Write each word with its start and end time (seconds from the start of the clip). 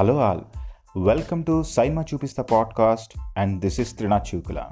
Hello 0.00 0.18
all. 0.18 0.40
Welcome 0.98 1.44
to 1.44 1.62
SIIMA 1.62 2.04
చూపిస్తా 2.14 2.42
podcast 2.42 3.18
and 3.38 3.60
this 3.60 3.80
is 3.80 3.96
Trinath 3.96 4.34
Chukula. 4.34 4.62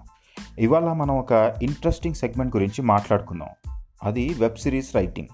ఇవాళ 0.59 0.93
మనం 0.93 1.19
ఒక 1.19 1.55
ఇంట్రెస్టింగ్ 1.63 2.15
సెగ్మెంట్ 2.15 2.57
గురించి 2.57 2.83
మాట్లాడుకుందాం. 2.83 3.49
అది 4.03 4.35
web 4.35 4.57
series 4.57 4.95
writing. 4.95 5.29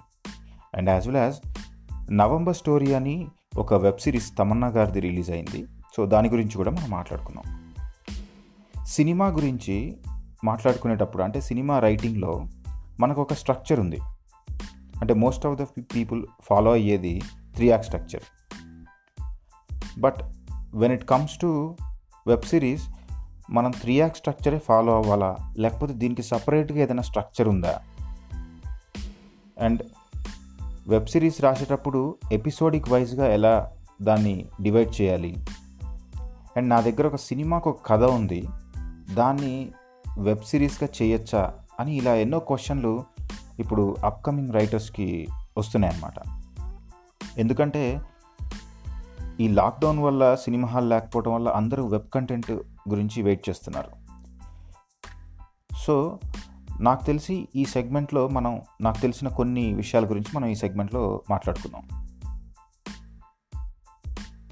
And 0.77 0.91
as 0.91 1.07
well 1.07 1.17
as 1.17 1.37
November 2.13 2.57
story 2.57 2.95
అని 2.95 3.27
ఒక 3.59 3.75
వెబ్ 3.75 3.99
సిరీస్ 3.99 4.39
తమన్నా 4.39 4.69
గారిది 4.69 5.01
రిలీజ్ 5.01 5.31
అయింది. 5.31 5.67
సో 5.97 6.07
దాని 6.07 6.29
గురించి 6.29 6.57
కూడా 6.57 6.71
మనం 6.71 6.91
మాట్లాడుకుందాం. 6.91 7.75
సినిమా 8.87 9.27
గురించి 9.27 9.97
మాట్లాడుకునేటప్పుడు 10.45 11.23
అంటే 11.23 11.41
సినిమా 11.41 11.79
రైటింగ్లో 11.79 12.47
మనకు 13.01 13.23
ఒక 13.23 13.33
స్ట్రక్చర్ 13.33 13.81
ఉంది. 13.81 14.01
అంటే 15.01 15.15
most 15.15 15.47
of 15.47 15.63
the 15.63 15.63
people 15.95 16.27
follow 16.43 16.73
అయ్యేది 16.73 17.23
three 17.55 17.69
act 17.69 17.85
structure. 17.85 18.23
But 19.99 20.17
when 20.75 20.93
it 20.93 21.05
comes 21.05 21.39
to 21.39 21.77
web 22.27 22.43
series 22.43 22.89
మనం 23.51 23.71
త్రీ 23.71 23.95
యాక్ 23.95 24.17
స్ట్రక్చరే 24.17 24.59
ఫాలో 24.59 24.97
అవ్వాలా? 24.97 25.37
లేకపోతే 25.59 25.93
దీనికి 25.93 26.23
సపరేట్గా 26.23 26.79
ఏదైనా 26.79 27.03
స్ట్రక్చర్ 27.03 27.49
ఉందా? 27.49 27.81
అండ్ 29.61 29.83
వెబ్ 30.89 31.07
సిరీస్ 31.07 31.41
రాసేటప్పుడు 31.41 32.17
ఎపిసోడిక్ 32.33 32.89
వైజ్గా 32.89 33.27
ఎలా 33.27 33.71
దాన్ని 34.03 34.47
డివైడ్ 34.63 35.01
చేయాలి? 35.01 35.37
అండ్ 36.57 36.69
నా 36.69 36.81
దగ్గర 36.81 37.07
ఒక 37.07 37.17
సినిమాకు 37.17 37.71
ఒక 37.71 37.87
కథ 37.87 38.03
ఉంది. 38.03 38.49
దాన్ని 39.15 39.73
వెబ్ 40.19 40.43
సిరీస్గా 40.43 40.89
చేయొచ్చా? 41.03 41.55
అని 41.81 41.95
ఇలా 41.95 42.15
ఎన్నో 42.15 42.39
క్వశ్చన్లు 42.39 43.05
ఇప్పుడు 43.59 43.97
అప్కమింగ్ 44.05 44.53
రైటర్స్కి 44.53 45.29
వస్తున్నాయి 45.59 45.95
అన్నమాట 45.95 46.43
ఎందుకంటే 47.39 48.01
ఈ 49.41 49.49
లాక్డౌన్ 49.49 49.99
వల్ల 49.99 50.35
సినిమా 50.35 50.69
హాల్ 50.69 50.91
లేకపోవడం 50.91 51.35
వల్ల 51.35 51.49
అందరూ 51.49 51.87
వెబ్ 51.87 52.09
కంటెంట్ 52.09 52.51
గురించి 52.89 53.23
వెయిట్ 53.23 53.49
చేస్తున్నారు. 53.49 53.91
సో 55.77 56.19
నాకు 56.81 57.05
తెలిసి 57.05 57.49
ఈ 57.57 57.65
సెగ్మెంట్లో 57.65 58.29
మనం 58.29 58.63
నాకు 58.81 59.01
తెలిసిన 59.01 59.29
కొన్ని 59.29 59.75
విషయాల 59.75 60.11
గురించి 60.11 60.37
మనం 60.37 60.49
ఈ 60.49 60.55
సెగ్మెంట్లో 60.55 61.23
మాట్లాడుకుందాం. 61.31 61.89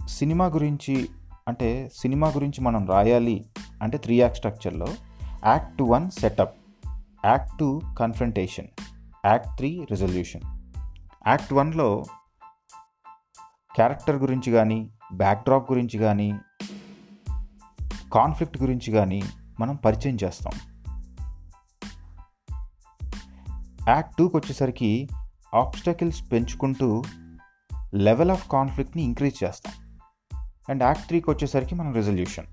సినిమా 0.09 0.47
గురించి 0.47 1.09
అంటే 1.49 1.91
సినిమా 1.95 2.29
గురించి 2.29 2.61
మనం 2.61 2.87
రాయాలి 2.87 3.47
అంటే 3.83 3.99
three 3.99 4.21
act 4.21 4.37
స్ట్రక్చర్లో 4.37 4.87
act 5.45 5.83
one 5.83 6.11
setup 6.11 6.55
act 7.25 7.59
two 7.59 7.83
confrontation 7.99 8.67
act 9.27 9.49
three 9.57 9.87
resolution. 9.91 10.43
Act 11.29 11.53
వన్లో 11.53 12.05
క్యారెక్టర్ 13.75 14.17
గురించి 14.17 14.53
కానీ 14.53 14.91
బ్యాక్డ్రాప్ 15.15 15.73
గురించి 15.73 15.99
కానీ 15.99 16.39
కాన్ఫ్లిక్ట్ 18.13 18.63
గురించి 18.63 18.93
కానీ 18.93 19.23
మనం 19.61 19.77
పరిచయం 19.77 20.19
చేస్తాం. 20.25 20.53
యాక్ట్ 23.89 24.17
టూకి 24.17 24.37
వచ్చేసరికి 24.37 25.09
ఆబ్స్టకిల్స్ 25.55 26.33
పెంచుకుంటూ 26.33 27.05
లెవెల్ 27.95 28.31
ఆఫ్ 28.31 28.49
కాన్ఫ్లిక్ట్ని 28.49 29.03
ఇంక్రీజ్ 29.03 29.45
చేస్తాం. 29.45 29.75
అండ్ 30.69 30.83
యాక్ట్ 30.83 31.07
త్రీకి 31.07 31.31
వచ్చేసరికి 31.31 31.75
మనం 31.75 31.95
రెజల్యూషన్. 31.95 32.47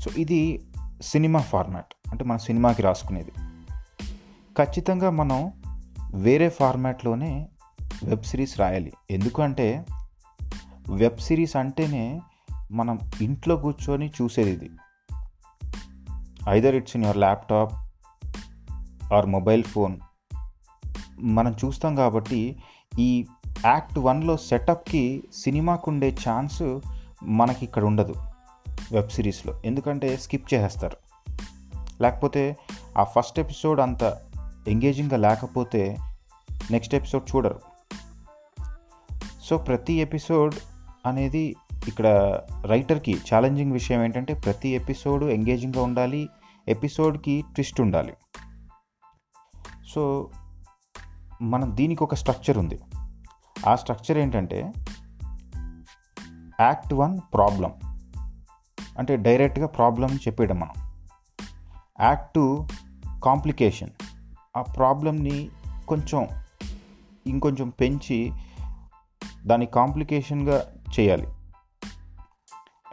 సో 0.00 0.10
ఇది 0.16 0.68
సినిమా 1.02 1.40
ఫార్మాట్. 1.40 1.94
అంటే 2.10 2.24
మన 2.24 2.36
సినిమాకి 2.36 2.82
రాసుకునేది. 2.82 3.32
ఖచ్చితంగా 4.58 5.10
మనం 5.10 5.52
వేరే 6.14 6.48
ఫార్మాట్లోనే 6.48 7.48
వెబ్ 8.04 8.22
సిరీస్ 8.22 8.60
రాయాలి. 8.60 8.92
ఎందుకంటే 9.10 9.86
వెబ్ 10.90 11.18
సిరీస్ 11.18 11.56
అంటేనే 11.56 12.20
మనం 12.70 12.98
ఇంట్లో 13.20 13.56
కూర్చొని 13.56 14.12
చూసేది 14.22 14.50
ఇది. 14.50 14.70
Either 16.48 16.74
it's 16.74 16.96
in 16.96 17.04
your 17.04 17.16
laptop 17.16 17.72
or 19.12 19.26
mobile 19.26 19.62
phone 19.62 20.00
మనం 21.18 21.54
చూస్తాం 21.64 21.94
కాబట్టి 21.94 22.56
ఈ 22.98 23.26
యాక్ట్ 23.66 23.98
వన్లో 23.98 24.36
సెటప్కి 24.36 25.24
సినిమాకు 25.34 25.90
ఉండే 25.90 26.16
ఛాన్స్ 26.28 26.80
మనకి 27.22 27.64
ఇక్కడ 27.64 27.84
ఉండదు 27.84 28.14
వెబ్ 28.92 29.08
సిరీస్లో. 29.08 29.60
ఎందుకంటే 29.64 30.16
స్కిప్ 30.16 30.54
చేసేస్తారు. 30.54 30.96
లేకపోతే 32.00 32.56
ఆ 32.98 33.04
ఫస్ట్ 33.04 33.38
ఎపిసోడ్ 33.38 33.80
అంత 33.80 34.02
ఎంగేజింగ్గా 34.68 35.16
లేకపోతే 35.16 35.96
నెక్స్ట్ 36.70 36.94
ఎపిసోడ్ 36.94 37.36
చూడరు. 37.36 37.60
సో 39.42 39.58
ప్రతి 39.58 39.92
ఎపిసోడ్ 39.92 40.54
అనేది 41.06 41.56
ఇక్కడ 41.88 42.06
రైటర్కి 42.66 43.14
ఛాలెంజింగ్ 43.14 43.72
విషయం 43.72 44.04
ఏంటంటే 44.04 44.34
ప్రతి 44.34 44.68
ఎపిసోడ్ 44.68 45.24
ఎంగేజింగ్గా 45.24 45.82
ఉండాలి 45.82 46.28
ఎపిసోడ్కి 46.68 47.42
ట్విస్ట్ 47.42 47.80
ఉండాలి. 47.80 48.14
సో 49.94 50.30
మనం 51.42 51.76
దీనికి 51.76 52.04
ఒక 52.04 52.14
స్ట్రక్చర్ 52.14 52.58
ఉంది. 52.58 52.80
ఆ 53.66 53.74
స్ట్రక్చర్ 53.74 54.18
ఏంటంటే 54.18 54.72
యాక్ట్ 56.60 56.94
వన్ 56.94 57.18
ప్రాబ్లం 57.34 57.72
అంటే 58.98 59.16
డైరెక్ట్గా 59.16 59.66
ప్రాబ్లం 59.66 60.08
చెప్పేయడం 60.08 60.60
మనం. 60.60 60.92
యాక్ట్ 62.00 62.34
టూ 62.34 62.66
కాంప్లికేషన్ 63.24 63.90
ఆ 64.56 64.62
ప్రాబ్లమ్ని 64.62 65.48
కొంచెం 65.88 66.28
ఇంకొంచెం 67.26 67.68
పెంచి 67.68 68.32
దాని 69.46 69.66
కాంప్లికేషన్గా 69.66 70.73
చేయాలి. 71.00 71.28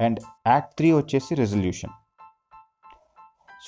అండ్ 0.01 0.19
యాక్ట్ 0.47 0.73
త్రీ 0.77 0.91
వచ్చేసి 0.91 1.35
resolution. 1.35 1.91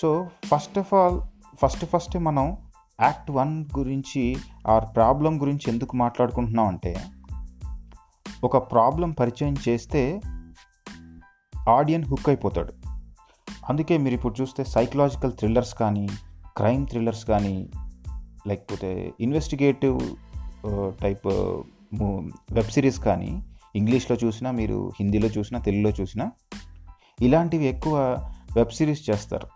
So 0.02 0.28
first 0.46 0.80
of 0.80 0.94
all 0.94 1.22
first 1.62 1.86
first 1.86 2.18
మనం 2.18 2.58
యాక్ట్ 3.02 3.32
వన్ 3.32 3.66
గురించి 3.78 4.36
ఆ 4.68 4.80
ప్రాబ్లం 4.80 5.42
గురించి 5.42 5.72
ఎందుకు 5.72 5.96
మాట్లాడుకుంటున్నాం 5.96 6.68
అంటే 6.68 6.96
ఒక 8.44 8.58
ప్రాబ్లం 8.72 9.12
పరిచయం 9.12 9.56
చేస్తే 9.70 10.22
ఆడియన్ 11.70 12.06
హుక్ 12.06 12.30
అయిపోతాడు. 12.30 12.74
అందుకే 13.70 13.98
మీరు 13.98 14.16
ఇప్పుడు 14.16 14.42
చూస్తే 14.42 14.64
సైకలాజికల్ 14.64 15.34
థ్రిల్లర్స్ 15.34 15.76
కానీ 15.76 16.08
క్రైమ్ 16.58 16.88
థ్రిల్లర్స్ 16.88 17.26
కానీ 17.26 17.70
లేకపోతే 18.48 19.14
ఇన్వెస్టిగేటివ్ 19.20 20.00
టైప్ 21.02 21.28
వెబ్ 22.52 22.72
సిరీస్ 22.72 23.00
కానీ 23.00 23.32
ఇంగ్లీష్లో 23.76 24.18
చూసినా 24.24 24.52
మీరు 24.52 24.92
హిందీలో 25.00 25.28
చూసినా 25.28 25.60
తెలుగులో 25.60 25.90
చూసినా 25.90 26.32
ఇలాంటివి 27.22 27.66
ఎక్కువ 27.66 28.00
వెబ్ 28.56 28.72
సిరీస్ 28.72 29.10
చేస్తారు. 29.10 29.48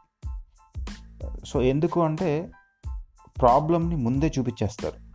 సో 1.46 1.62
ఎందుకు 1.62 2.02
అంటే 2.02 2.52
ప్రాబ్లమ్ని 3.42 3.96
ముందే 3.96 4.32
చూపించేస్తారు. 4.40 5.08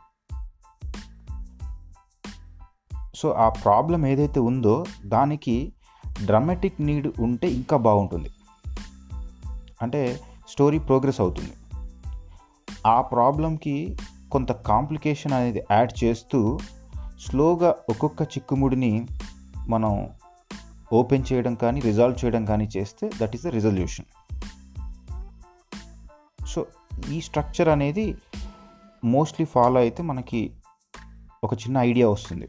సో 3.15 3.31
ఆ 3.33 3.49
ప్రాబ్లం 3.49 4.07
ఏదైతే 4.07 4.41
ఉందో 4.41 4.85
దానికి 5.05 5.73
డ్రామాటిక్ 6.25 6.81
నీడ్ 6.81 7.09
ఉంటే 7.21 7.49
ఇంకా 7.49 7.77
బాగుంటుంది. 7.77 8.31
అంటే 9.83 10.21
స్టోరీ 10.49 10.79
ప్రోగ్రెస్ 10.79 11.21
అవుతుంది. 11.21 11.53
ఆ 12.87 13.01
ప్రాబ్లంకి 13.01 13.97
కొంత 14.33 14.53
కాంప్లికేషన్ 14.53 15.33
అనేది 15.33 15.63
యాడ్ 15.71 16.05
చేస్తూ 16.05 16.59
స్లోగా 17.23 17.75
ఒక్కొక్క 17.89 18.23
చిక్కుముడిని 18.23 19.07
మనం 19.69 20.09
ఓపెన్ 20.93 21.25
చేయడం 21.33 21.55
కానీ 21.55 21.81
రిజాల్వ్ 21.81 22.25
చేయడం 22.25 22.45
కానీ 22.45 22.69
చేస్తే 22.77 23.11
that 23.21 23.35
is 23.35 23.45
the 23.45 23.47
resolution. 23.47 24.05
So 26.47 26.67
ఈ 27.11 27.21
స్ట్రక్చర్ 27.21 27.69
అనేది 27.69 28.15
మోస్ట్లీ 29.05 29.47
ఫాలో 29.47 29.81
అయితే 29.81 30.03
మనకి 30.03 30.51
ఒక 31.45 31.55
చిన్న 31.55 31.79
ఐడియా 31.79 32.09
వస్తుంది. 32.09 32.49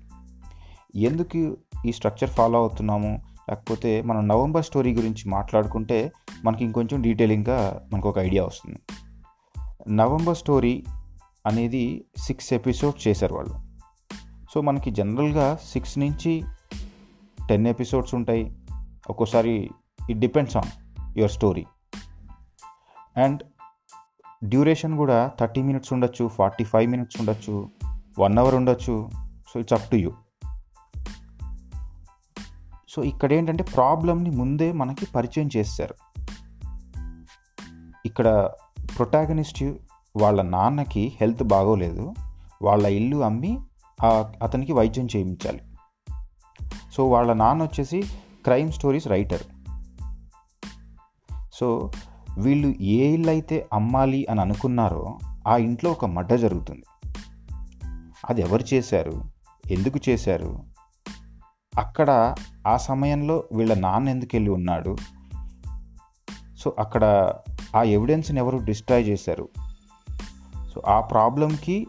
ఎందుకు 0.96 1.58
ఈ 1.86 1.92
స్ట్రక్చర్ 1.92 2.30
ఫాలో 2.30 2.60
అవుతున్నాము? 2.60 3.22
లేకపోతే 3.50 4.02
మనం 4.02 4.28
నవంబర్ 4.28 4.66
స్టోరీ 4.66 4.94
గురించి 4.94 5.30
మాట్లాడుకుంటే 5.30 6.12
మనకి 6.44 6.66
ఇంకొంచెం 6.66 7.02
డీటెయిలింగ్గా 7.02 7.88
మనకు 7.94 8.10
ఒక 8.10 8.20
ఐడియా 8.20 8.46
వస్తుంది. 8.46 8.80
నవంబర్ 9.96 10.38
స్టోరీ 10.38 10.84
అనేది 11.46 12.06
సిక్స్ 12.18 12.54
ఎపిసోడ్ 12.54 13.08
చేశారు 13.08 13.36
వాళ్ళు. 13.36 13.73
సో 14.54 14.62
మనకి 14.62 14.92
జనరల్గా 14.92 15.60
సిక్స్ 15.66 16.00
నుంచి 16.00 16.44
టెన్ 17.50 17.68
ఎపిసోడ్స్ 17.68 18.16
ఉంటాయి. 18.16 18.56
ఒక్కోసారి 19.10 19.70
it 20.10 20.20
depends 20.20 20.58
on 20.58 20.70
your 21.18 21.32
story 21.32 21.66
and 23.18 23.44
duration 24.46 24.98
కూడా 24.98 25.32
థర్టీ 25.40 25.62
మినిట్స్ 25.62 25.94
ఉండొచ్చు 25.94 26.28
ఫార్టీ 26.28 26.64
ఫైవ్ 26.64 26.92
మినిట్స్ 26.92 27.20
ఉండొచ్చు 27.20 27.70
వన్ 28.20 28.38
అవర్ 28.38 28.56
ఉండొచ్చు. 28.56 29.10
So 29.54 29.60
it's 29.60 29.74
up 29.74 29.92
to 29.92 29.96
you 29.96 30.12
so 32.90 33.04
ఇక్కడ 33.04 33.34
ఏంటంటే 33.34 33.64
ప్రాబ్లమ్ని 33.64 34.30
ముందే 34.30 34.72
మనకి 34.72 35.06
పరిచయం 35.06 35.50
చేస్తారు. 35.58 35.96
ఇక్కడ 38.06 38.50
ప్రొటాగనిస్ట్ 38.98 39.64
వాళ్ళ 40.16 40.42
నాన్నకి 40.42 41.18
హెల్త్ 41.22 41.44
బాగోలేదు. 41.44 42.14
వాళ్ళ 42.62 42.88
ఇల్లు 42.88 43.18
అమ్మి 43.18 43.60
అతనికి 44.42 44.74
వైద్యం 44.74 45.08
చేయించాలి. 45.16 45.62
సో 46.94 47.10
వాళ్ళ 47.10 47.34
నాన్న 47.34 47.64
వచ్చేసి 47.64 48.04
క్రైమ్ 48.44 48.72
స్టోరీస్ 48.72 49.08
రైటర్. 49.08 49.44
సో 51.54 51.92
వీళ్ళు 52.38 52.68
ఏ 52.82 53.08
ఇల్లు 53.08 53.30
అయితే 53.30 53.68
అమ్మాలి 53.74 54.26
అని 54.30 54.42
అనుకున్నారో 54.42 55.20
ఆ 55.48 55.58
ఇంట్లో 55.58 55.92
ఒక 55.92 56.06
మడ్డ 56.06 56.34
జరుగుతుంది. 56.34 56.84
అది 58.30 58.42
ఎవరు 58.42 58.64
చేశారు? 58.74 59.24
ఎందుకు 59.72 60.00
చేశారు? 60.10 60.64
అక్కడ 61.80 62.36
ఆ 62.68 62.78
సమయంలో 62.78 63.44
వీళ్ళ 63.54 63.74
నాన్న 63.74 64.10
ఎందుకు 64.10 64.36
వెళ్ళి 64.36 64.52
ఉన్నాడు? 64.52 64.98
సో 66.58 66.76
అక్కడ 66.80 67.34
ఆ 67.76 67.84
ఎవిడెన్స్ని 67.84 68.38
ఎవరు 68.38 68.58
డిస్ట్రాయ్ 68.58 69.08
చేశారు? 69.08 69.50
సో 70.76 70.82
ఆ 70.88 71.02
ప్రాబ్లంకి 71.02 71.88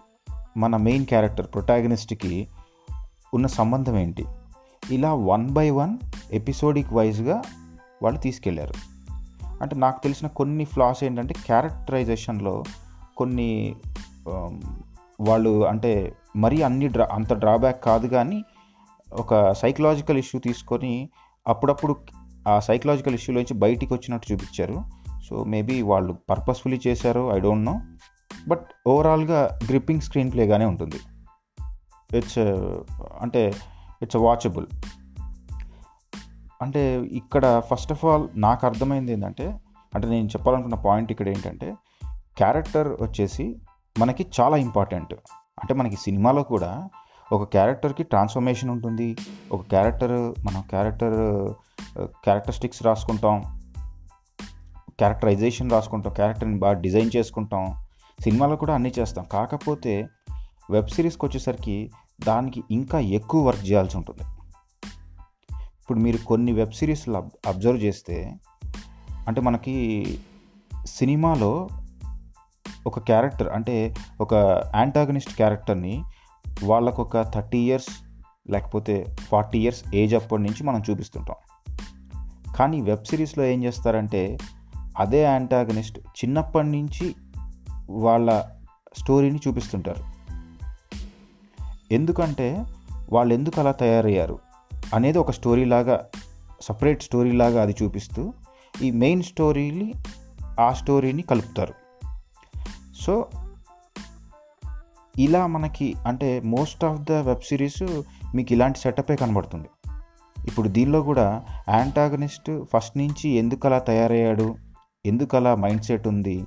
మన 0.56 0.77
మెయిన్ 0.77 1.06
క్యారెక్టర్ 1.06 1.47
ప్రొటాగనిస్ట్కి 1.47 2.49
ఉన్న 3.35 3.47
సంబంధం 3.47 3.97
ఏంటి? 3.97 4.25
ఇలా 4.93 5.15
వన్ 5.15 5.51
బై 5.51 5.71
వన్ 5.71 5.99
ఎపిసోడిక్ 6.33 6.93
వైజ్గా 6.93 7.43
వాళ్ళు 8.03 8.21
తీసుకెళ్ళారు. 8.21 8.75
అంటే 9.62 9.77
నాకు 9.77 10.03
తెలిసిన 10.03 10.29
కొన్ని 10.29 10.65
ఫ్లాస్ 10.65 11.05
ఏంటంటే 11.05 11.35
క్యారెక్టరైజేషన్లో 11.47 12.65
కొన్ని 13.17 13.51
um, 14.27 14.55
వాళ్ళు 15.21 15.67
అంటే 15.67 16.12
మరీ 16.37 16.62
అన్ని 16.62 16.89
డ్రా 16.89 17.09
అంత 17.12 17.33
డ్రాబ్యాక్ 17.33 17.85
కాదు 17.85 18.06
కానీ 18.06 18.45
ఒక 19.12 19.53
సైకలాజికల్ 19.53 20.19
ఇష్యూ 20.19 20.41
తీసుకొని 20.41 21.09
అప్పుడప్పుడు 21.47 21.95
ఆ 22.49 22.61
సైకలాజికల్ 22.61 23.15
ఇష్యూలోంచి 23.15 23.55
బయటికి 23.55 23.95
వచ్చినట్టు 23.95 24.27
చూపించారు. 24.33 24.77
సో 25.29 25.45
మేబీ 25.45 25.83
వాళ్ళు 25.83 26.12
పర్పస్ఫుల్లీ 26.31 26.81
చేశారు 26.87 27.23
ఐ 27.33 27.39
డోంట్ 27.39 27.65
నో 27.65 27.75
బట్ 28.49 28.67
ఓవరాల్గా 28.87 29.58
గ్రిప్పింగ్ 29.69 30.00
స్క్రీన్ 30.00 30.32
ప్లేగానే 30.32 30.64
ఉంటుంది. 30.64 31.00
ఇట్స్ 32.19 32.38
అంటే 33.20 33.55
ఇట్స్ 34.02 34.17
వాచబుల్. 34.17 34.67
అంటే 36.62 36.96
ఇక్కడ 37.00 37.62
ఫస్ట్ 37.70 37.93
ఆఫ్ 37.93 38.05
ఆల్ 38.05 38.29
నాకు 38.37 38.67
అర్థమైంది 38.67 39.12
ఏంటంటే 39.12 39.61
అంటే 39.94 40.08
నేను 40.08 40.26
చెప్పాలనుకున్న 40.26 40.75
పాయింట్ 40.75 41.12
ఇక్కడ 41.12 41.29
ఏంటంటే 41.29 41.75
క్యారెక్టర్ 42.37 42.88
వచ్చేసి 43.02 43.56
మనకి 43.99 44.26
చాలా 44.41 44.56
ఇంపార్టెంట్. 44.56 45.14
అంటే 45.61 45.75
మనకి 45.75 45.96
సినిమాలో 45.96 46.43
కూడా 46.43 46.88
ఒక 47.32 47.43
క్యారెక్టర్కి 47.43 48.02
ట్రాన్స్ఫర్మేషన్ 48.02 48.70
ఉంటుంది. 48.70 49.17
ఒక 49.52 49.62
క్యారెక్టర్ 49.62 50.46
మనం 50.46 50.62
క్యారెక్టర్ 50.70 51.52
క్యారెక్టరిస్టిక్స్ 51.99 52.82
రాసుకుంటాం. 52.82 53.61
క్యారెక్టరైజేషన్ 54.99 55.70
రాసుకుంటాం. 55.70 56.12
క్యారెక్టర్ని 56.12 56.58
బాగా 56.58 56.73
డిజైన్ 56.73 57.11
చేసుకుంటాం. 57.17 57.83
సినిమాలో 58.20 58.56
కూడా 58.56 58.75
అన్నీ 58.75 58.93
చేస్తాం. 58.99 59.25
కాకపోతే 59.32 60.08
వెబ్ 60.70 60.88
సిరీస్కి 60.88 61.26
వచ్చేసరికి 61.26 61.90
దానికి 62.26 62.64
ఇంకా 62.70 62.99
ఎక్కువ 62.99 63.46
వర్క్ 63.46 63.66
చేయాల్సి 63.66 63.96
ఉంటుంది. 63.96 64.22
ఇప్పుడు 65.56 65.99
మీరు 65.99 66.16
కొన్ని 66.16 66.52
వెబ్ 66.52 66.72
సిరీస్లు 66.72 67.16
అబ్జర్వ్ 67.46 67.84
చేస్తే 67.84 68.37
అంటే 69.28 69.40
మనకి 69.40 70.19
సినిమాలో 70.87 71.69
ఒక 72.87 72.99
క్యారెక్టర్ 72.99 73.49
అంటే 73.49 73.94
ఒక 74.20 74.34
యాంటాగనిస్ట్ 74.76 75.37
క్యారెక్టర్ని 75.37 76.05
వాళ్ళకు 76.64 77.02
ఒక 77.02 77.22
థర్టీ 77.22 77.58
ఇయర్స్ 77.58 77.88
లేకపోతే 78.50 79.17
ఫార్టీ 79.20 79.58
ఇయర్స్ 79.58 79.94
ఏజ్ 79.94 80.14
అప్పటి 80.14 80.43
నుంచి 80.43 80.64
మనం 80.64 80.82
చూపిస్తుంటాం. 80.90 81.37
కానీ 82.56 82.81
వెబ్ 82.81 83.05
సిరీస్లో 83.05 83.44
ఏం 83.44 83.64
చేస్తారంటే 83.64 84.38
అదే 84.99 85.22
యాంటాగనిస్ట్ 85.22 85.99
చిన్నప్పటి 85.99 86.69
నుంచి 86.69 87.14
వాళ్ళ 87.90 88.44
స్టోరీని 88.96 89.40
చూపిస్తుంటారు. 89.48 90.14
ఎందుకంటే 91.92 92.64
వాళ్ళు 93.12 93.34
ఎందుకు 93.34 93.60
అలా 93.60 93.72
తయారయ్యారు 93.72 94.38
అనేది 94.94 95.19
ఒక 95.19 95.31
స్టోరీ 95.31 95.64
లాగా 95.64 96.06
సపరేట్ 96.60 97.02
స్టోరీ 97.02 97.32
లాగా 97.32 97.62
అది 97.62 97.75
చూపిస్తూ 97.82 98.32
ఈ 98.82 98.90
మెయిన్ 98.90 99.22
స్టోరీని 99.22 99.94
ఆ 100.60 100.72
స్టోరీని 100.72 101.22
కలుపుతారు. 101.22 101.75
సో 103.00 103.28
ఇలా 105.19 105.46
మనకి 105.46 105.94
అంటే 106.06 106.40
most 106.40 106.84
of 106.84 107.00
the 107.00 107.12
web 107.12 107.40
series 107.40 108.02
మీకు 108.34 108.52
ఇలాంటి 108.52 108.78
సెటపే 108.78 109.16
కనబడుతుంది. 109.16 109.69
ఇప్పుడు 110.46 110.69
దీనిలో 110.69 111.02
కూడా 111.02 111.44
యాంటాగనిస్ట్ 111.69 112.64
ఫస్ట్ 112.75 112.98
నుంచి 112.98 113.31
ఎందుకు 113.31 113.69
అలా 113.69 113.78
తయారయ్యాడు 113.78 114.56
ఎందుకు 115.06 115.36
అలా 115.36 115.54
మైండ్ 115.54 115.82
సెట్ 115.82 116.08
ఉంది 116.08 116.44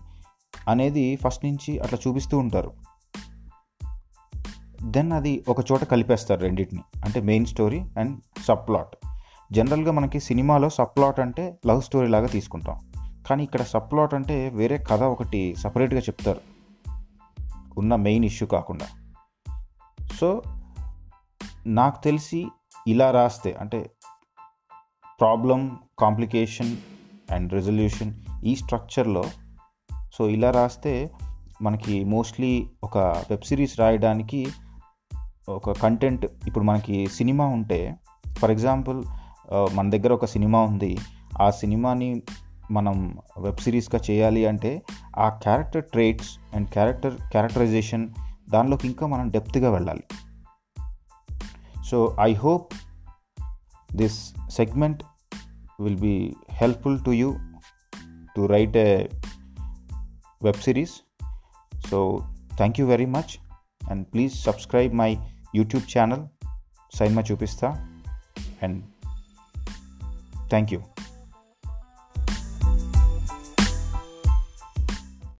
అనేది 0.67 1.15
ఫస్ట్ 1.15 1.45
నుంచి 1.45 1.79
అట్లా 1.79 1.99
చూపిస్తూ 2.07 2.37
ఉంటారు. 2.37 2.73
దెన్ 4.83 5.11
అది 5.11 5.43
ఒక 5.47 5.71
చోట 5.71 5.83
కలిపేస్తారు 5.83 6.41
రెండింటిని. 6.41 6.81
అంటే 7.05 7.21
main 7.21 7.45
story 7.45 7.79
and 7.79 8.21
sub 8.45 8.67
plot 8.67 8.95
జనరల్గా 9.51 9.91
మనకి 9.91 10.19
సినిమాలో 10.19 10.69
సబ్ 10.69 10.95
ప్లాట్ 10.95 11.19
అంటే 11.19 11.59
లవ్ 11.67 11.81
స్టోరీ 11.81 12.07
లాగా 12.07 12.27
తీసుకుంటాం. 12.27 12.91
కానీ 13.29 13.43
ఇక్కడ 13.43 13.61
సబ్ 13.61 13.91
ప్లాట్ 13.91 14.13
అంటే 14.13 14.49
వేరే 14.49 14.77
కథ 14.77 15.03
ఒకటి 15.03 15.55
సపరేట్గా 15.55 15.99
చెప్తారు. 15.99 16.41
ఉన్న 17.77 17.95
మెయిన్ 17.95 18.25
ఇష్యూ 18.25 18.47
కాకుండా. 18.47 18.87
సో 20.19 20.41
నాకు 21.67 22.03
తెలిసి 22.03 22.47
ఇలా 22.87 23.11
రాస్తే 23.11 23.53
అంటే 23.53 23.91
ప్రాబ్లం 25.19 25.79
కాంప్లికేషన్ 25.99 26.77
అండ్ 27.31 27.53
రెజల్యూషన్ 27.53 28.13
ఈ 28.43 28.55
స్ట్రక్చర్లో 28.55 29.23
సో 30.17 30.29
ఇలా 30.29 30.51
రాస్తే 30.51 31.11
మనకి 31.61 32.03
మోస్ట్లీ 32.03 32.67
ఒక 32.83 32.97
వెబ్ 32.97 33.45
సిరీస్ 33.45 33.79
రాయడానికి 33.79 34.47
ఒక 35.49 35.71
కంటెంట్ 35.71 36.25
ఇప్పుడు 36.47 36.63
మనకి 36.63 37.07
సినిమా 37.07 37.45
ఉంటే 37.45 37.95
ఫర్ 38.37 38.51
ఎగ్జాంపుల్ 38.51 39.03
మన 39.73 39.89
దగ్గర 39.89 40.13
ఒక 40.13 40.25
సినిమా 40.25 40.61
ఉంది. 40.61 40.97
ఆ 41.41 41.49
సినిమాని 41.49 42.21
మనం 42.71 43.17
వెబ్ 43.39 43.57
సిరీస్గా 43.57 44.01
చేయాలి 44.09 44.45
అంటే 44.45 44.81
ఆ 45.17 45.29
character 45.29 45.83
traits 45.83 46.31
and 46.55 46.69
character 46.69 47.15
characterization 47.31 48.09
దానిలోకి 48.49 48.87
ఇంకా 48.87 49.07
మనం 49.07 49.29
డెప్త్గా 49.29 49.71
వెళ్ళాలి. 49.71 50.03
So 51.85 52.15
I 52.21 52.33
hope 52.33 52.73
this 53.95 54.33
segment 54.49 55.03
will 55.79 55.99
be 55.99 56.35
helpful 56.51 56.99
to 57.05 57.11
you 57.11 57.35
to 58.35 58.45
write 58.45 58.77
a 58.77 59.07
web 60.41 60.55
series. 60.57 61.03
So, 61.87 62.25
thank 62.57 62.77
you 62.77 62.87
very 62.87 63.05
much, 63.05 63.39
and 63.89 64.09
please 64.11 64.33
subscribe 64.37 64.91
my 64.91 65.19
YouTube 65.56 65.87
channel, 65.87 66.29
Saima 66.94 67.23
Chupista, 67.23 67.79
and 68.61 68.83
thank 70.49 70.71
you. 70.71 70.83